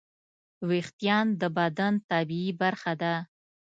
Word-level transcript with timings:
وېښتيان 0.69 1.25
د 1.41 1.43
بدن 1.57 1.93
طبیعي 2.09 2.51
برخه 2.61 2.93
ده. 3.01 3.15